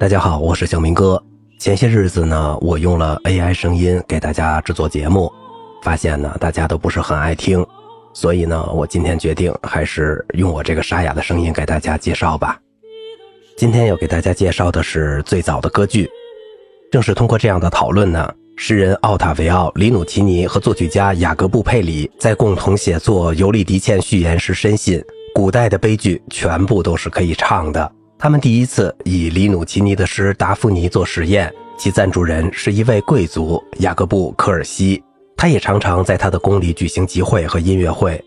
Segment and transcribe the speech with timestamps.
[0.00, 1.20] 大家好，我是小明哥。
[1.58, 5.28] 前些日子呢，我用了 AI 声音给大家制作节目，
[5.82, 7.66] 发现呢大家都不是很爱听，
[8.14, 12.56] 所以呢，我今天决定还是用我这个沙哑的声音给大家介绍吧。
[13.56, 16.08] 今天要给大家介绍的是最早的歌剧。
[16.92, 25.02] 正是通过这样的讨论呢，诗人奥塔维奥·里努奇尼和作曲家雅各布·佩里在共同写作《尤利迪茜》序言时深信，
[25.34, 27.92] 古代的悲剧全部都是可以唱的。
[28.20, 35.00] 他们第一次以里努奇尼的诗《达芙妮》做实验，其赞助人是一位贵族雅各布·科尔西，
[35.36, 38.20] 他也常常在他的宫里举行集会和音乐会。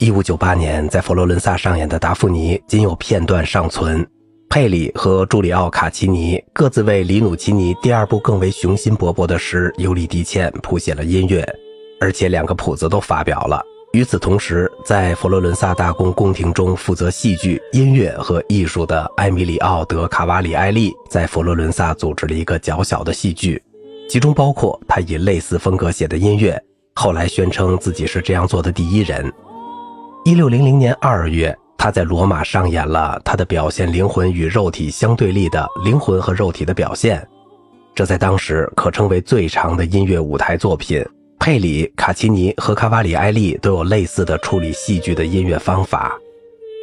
[0.00, 4.04] 一五九八年在佛罗伦萨上演的《达芙妮》仅有片段尚存。
[4.50, 11.46] 佩里和朱里奥·卡奇尼各自为里努奇尼第二部更为雄心勃勃的诗《尤里迪茜》谱写了音乐，
[12.00, 13.62] 而且两个谱子都发表了。
[13.92, 23.62] 与此同时，在佛罗伦萨大公宫廷中负责戏剧、音乐和艺术的埃米里奥·德卡瓦里埃利，在佛罗伦萨组织了一个较小的戏剧，
[24.08, 26.58] 其中包括他以类似风格写的音乐。
[26.94, 29.30] 后来宣称自己是这样做的第一人。
[30.24, 37.22] 一六零零年二月，他在罗马上演了他的表现灵魂与肉体相对立的灵魂和肉体的表现，
[37.94, 41.04] 这在当时可称为最长的音乐舞台作品。
[41.42, 46.16] 佩里、卡奇尼和卡瓦里埃利都有类似的处理戏剧的音乐方法。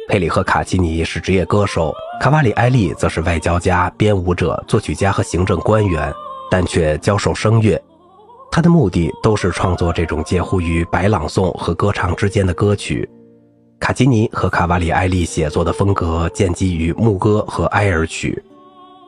[0.06, 6.12] 佩里和卡奇尼是职业歌手，卡瓦里埃利则是外交家、编舞者、作曲家和行政官员，
[6.50, 7.82] 但却教授声乐。
[8.52, 13.08] 他的目的都是创作这种介乎于白朗诵和歌唱之间的歌曲。
[13.80, 18.44] 卡奇尼和卡瓦里埃利写作的风格建基于牧歌和哀尔曲，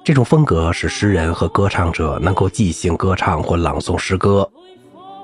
[0.03, 4.50] 这种风格使诗人和歌唱者能够即兴歌唱或朗诵诗歌。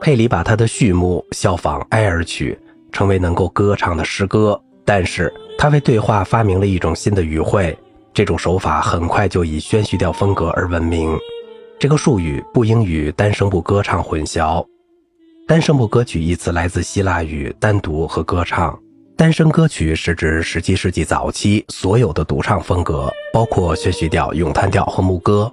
[0.01, 2.59] 佩里把他的序幕效仿哀尔曲，
[2.93, 4.61] 成为能够歌唱的诗歌。
[4.85, 7.77] 但是他为对话发明了一种新的语汇，
[8.15, 11.19] 这种手法很快就以宣叙调风格而闻名。
[11.79, 14.65] 这个术语不应与单声部歌唱混淆。
[15.47, 18.79] 单声部歌曲一词来自希腊语“单独”和“歌唱”。
[19.17, 25.51] 单声歌曲是指17世纪早期所有的独唱风格，包括宣叙调、咏叹调和牧歌。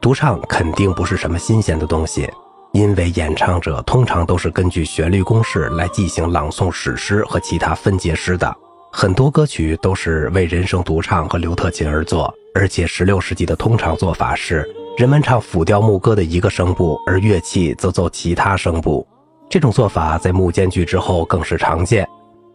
[0.00, 2.28] 独唱肯定不是什么新鲜的东西。
[2.72, 8.54] 因为演唱者通常都是根据旋律公式来进行朗诵史诗和其他分节诗的，
[8.90, 12.32] 很多歌曲都是为人声独唱和刘特琴而作。
[12.54, 14.66] 而且16世纪的通常做法是，
[14.96, 19.06] 人们唱辅调牧歌的一个声部，而乐器则奏其他声部。
[19.50, 22.08] 这种做法在幕间剧之后更是常见。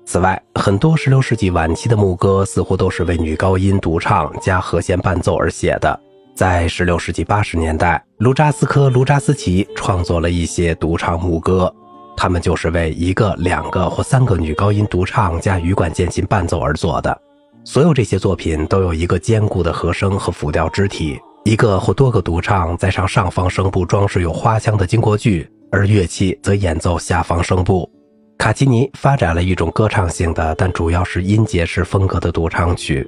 [0.05, 5.99] 此外，很多16世纪晚期的牧歌似乎都是为女高音独唱加和弦伴奏而写的。
[6.37, 11.73] 在16世纪80年代，卢扎斯科·卢扎斯奇创作了一些独唱牧歌，
[12.15, 17.19] 他们就是为一个、两个或三个女高音独唱加羽管键琴伴奏而做的。
[17.63, 27.89] 所有这些作品都有一个坚固的和声和辅调肢体，一个或多个独唱在上上方声部装饰有花腔的经过句，而乐器则演奏下方声部。
[28.37, 33.03] 卡奇尼发展了一种歌唱性的，但主要是音节式风格的独唱曲，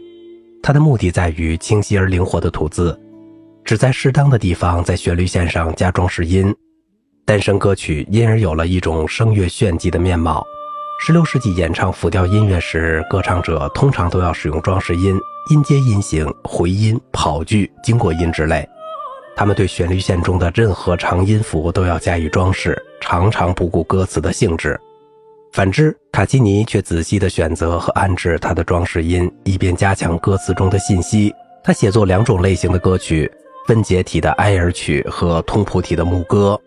[0.64, 3.00] 它的目的在于清晰而灵活的吐字。
[3.70, 6.52] 只在适当的地方在旋律线上加装饰音，
[7.24, 10.44] 单声歌曲因而有了一种声乐炫技的面貌。
[11.06, 15.16] 16世纪演唱浮调音乐时，歌唱者通常都要使用装饰音、
[15.52, 18.68] 音阶、音型、回音、跑句、经过音之类。
[19.36, 24.76] 他们对旋律线中的任何长音符都要加以装饰，常常不顾歌词的性质。
[25.54, 31.32] 反之，卡基尼却仔细地选择和安置他的装饰音，以便加强歌词中的信息。
[31.64, 33.32] 他写作两种类型的歌曲。
[33.68, 36.60] 分解体的哀尔曲和通谱体的牧歌，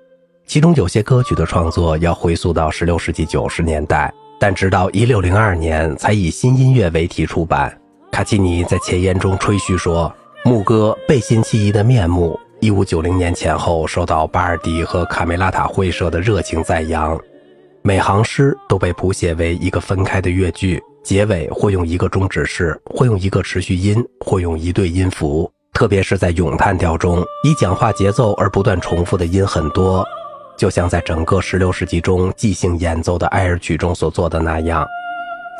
[0.47, 7.77] 其中有些歌曲的创作要回溯到16世纪90年代，但直到1602年才以新音乐为题出版。
[8.13, 10.15] 卡奇尼在前言中吹嘘说，
[10.45, 17.19] 牧歌背信弃义的面目，1590年前后受到巴尔迪和卡梅拉塔会社的热情赞扬，
[17.83, 25.51] 每行诗都被谱写为一个分开的乐句，结尾或用一个终止式，或用一个持续音，或用一对音符。
[25.83, 30.07] 特别是在咏叹调中，以讲话节奏而不断重复的音很多，
[30.57, 34.87] 就像在整个16世纪中即兴演奏的哀尔曲中所做的那样。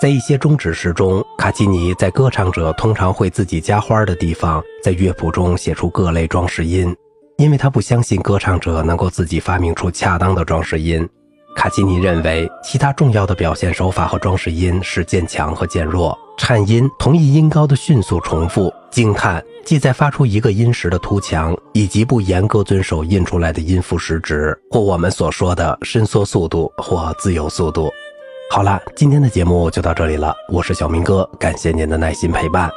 [0.01, 6.95] 在一些终止式中，卡基尼在歌唱者通常会自己加花的地方，在乐谱中写出各类装饰音，
[7.39, 11.05] 因为他不相信歌唱者能够自己发明出恰当的装饰音。
[11.57, 27.91] 卡基尼认为，其他重要的表现手法和装饰音是渐强和渐弱、颤音、同一音高的迅速重复、惊叹，即在发出一个音时的突强，以及不严格遵守印出来的音符时值，或我们所说的伸缩速度或自由速度。
[28.51, 32.71] 好啦，今天的节目就到这里了，我是小明哥，感谢您的耐心陪伴。